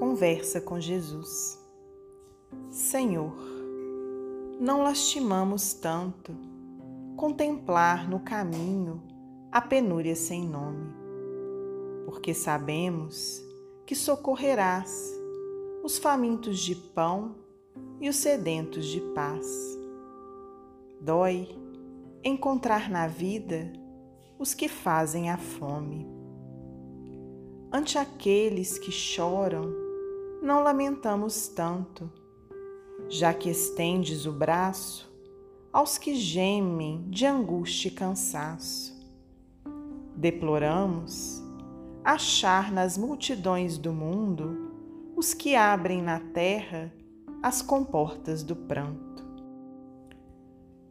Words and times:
Conversa 0.00 0.62
com 0.62 0.80
Jesus. 0.80 1.60
Senhor, 2.70 3.36
não 4.58 4.82
lastimamos 4.82 5.74
tanto 5.74 6.34
contemplar 7.18 8.08
no 8.08 8.20
caminho 8.20 9.02
a 9.52 9.60
penúria 9.60 10.16
sem 10.16 10.42
nome, 10.48 10.90
porque 12.06 12.32
sabemos 12.32 13.44
que 13.84 13.94
socorrerás 13.94 15.12
os 15.84 15.98
famintos 15.98 16.60
de 16.60 16.74
pão 16.74 17.34
e 18.00 18.08
os 18.08 18.16
sedentos 18.16 18.86
de 18.86 19.02
paz. 19.12 19.46
Dói 20.98 21.46
encontrar 22.24 22.88
na 22.88 23.06
vida 23.06 23.70
os 24.38 24.54
que 24.54 24.66
fazem 24.66 25.28
a 25.28 25.36
fome. 25.36 26.08
Ante 27.70 27.98
aqueles 27.98 28.78
que 28.78 28.90
choram, 28.90 29.79
não 30.42 30.62
lamentamos 30.62 31.48
tanto, 31.48 32.10
já 33.08 33.34
que 33.34 33.50
estendes 33.50 34.24
o 34.24 34.32
braço 34.32 35.10
aos 35.72 35.98
que 35.98 36.14
gemem 36.14 37.04
de 37.08 37.26
angústia 37.26 37.88
e 37.88 37.92
cansaço. 37.92 38.98
Deploramos 40.16 41.42
achar 42.02 42.72
nas 42.72 42.96
multidões 42.96 43.76
do 43.76 43.92
mundo 43.92 44.70
os 45.14 45.34
que 45.34 45.54
abrem 45.54 46.02
na 46.02 46.18
terra 46.18 46.92
as 47.42 47.62
comportas 47.62 48.42
do 48.42 48.56
pranto. 48.56 49.24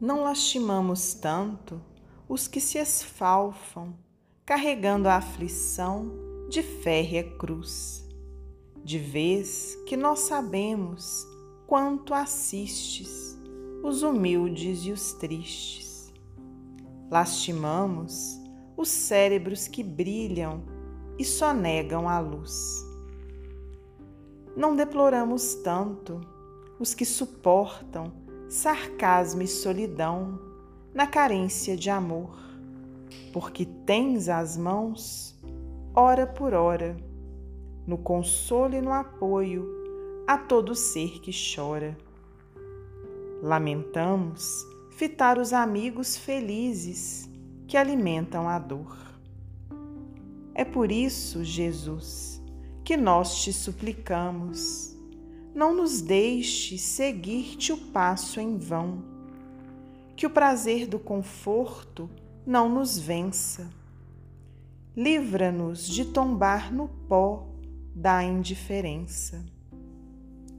Não 0.00 0.22
lastimamos 0.22 1.14
tanto 1.14 1.80
os 2.28 2.46
que 2.46 2.60
se 2.60 2.78
esfalfam, 2.78 3.92
carregando 4.46 5.08
a 5.08 5.16
aflição 5.16 6.10
de 6.48 6.62
férrea 6.62 7.24
cruz, 7.36 8.08
de 8.84 8.98
vez 8.98 9.76
que 9.86 9.96
nós 9.96 10.20
sabemos 10.20 11.26
quanto 11.66 12.14
assistes 12.14 13.38
os 13.82 14.02
humildes 14.02 14.84
e 14.84 14.92
os 14.92 15.12
tristes. 15.12 16.12
Lastimamos 17.10 18.40
os 18.76 18.88
cérebros 18.88 19.66
que 19.66 19.82
brilham 19.82 20.62
e 21.18 21.24
só 21.24 21.52
negam 21.52 22.08
a 22.08 22.18
luz. 22.18 22.84
Não 24.56 24.74
deploramos 24.74 25.54
tanto 25.56 26.20
os 26.78 26.94
que 26.94 27.04
suportam 27.04 28.12
sarcasmo 28.48 29.42
e 29.42 29.46
solidão 29.46 30.40
na 30.92 31.06
carência 31.06 31.76
de 31.76 31.88
amor, 31.88 32.36
porque 33.32 33.64
tens 33.64 34.28
as 34.28 34.56
mãos, 34.56 35.38
hora 35.94 36.26
por 36.26 36.52
hora, 36.52 36.96
no 37.90 37.98
consolo 37.98 38.76
e 38.76 38.80
no 38.80 38.92
apoio 38.92 39.68
a 40.24 40.38
todo 40.38 40.76
ser 40.76 41.20
que 41.20 41.32
chora. 41.32 41.98
Lamentamos 43.42 44.64
fitar 44.92 45.38
os 45.38 45.52
amigos 45.52 46.16
felizes 46.16 47.28
que 47.66 47.76
alimentam 47.76 48.48
a 48.48 48.60
dor. 48.60 48.96
É 50.54 50.64
por 50.64 50.92
isso, 50.92 51.42
Jesus, 51.42 52.40
que 52.84 52.96
nós 52.96 53.42
te 53.42 53.52
suplicamos 53.52 54.96
não 55.52 55.74
nos 55.74 56.00
deixe 56.00 56.78
seguir-te 56.78 57.72
o 57.72 57.76
passo 57.76 58.38
em 58.38 58.56
vão. 58.56 59.02
Que 60.14 60.26
o 60.26 60.30
prazer 60.30 60.86
do 60.86 61.00
conforto 61.00 62.08
não 62.46 62.68
nos 62.68 62.96
vença. 62.96 63.68
Livra-nos 64.96 65.88
de 65.88 66.04
tombar 66.04 66.72
no 66.72 66.86
pó 66.86 67.49
da 68.00 68.24
indiferença. 68.24 69.44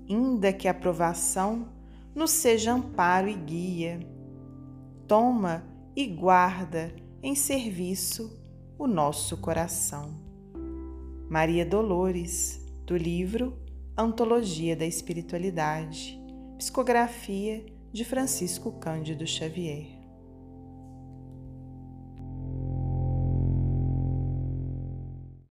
Ainda 0.08 0.54
que 0.54 0.68
a 0.68 0.74
provação 0.76 1.70
nos 2.14 2.30
seja 2.30 2.72
amparo 2.72 3.28
e 3.28 3.34
guia, 3.34 4.00
toma 5.08 5.64
e 5.96 6.06
guarda 6.06 6.96
em 7.24 7.34
serviço 7.34 8.40
o 8.78 8.86
nosso 8.86 9.38
coração. 9.38 10.14
Maria 11.28 11.66
Dolores, 11.66 12.64
do 12.86 12.96
livro 12.96 13.58
Antologia 13.98 14.76
da 14.76 14.86
Espiritualidade, 14.86 16.22
psicografia 16.60 17.66
de 17.92 18.06
Francisco 18.06 18.72
Cândido 18.74 19.26
Xavier. 19.26 20.01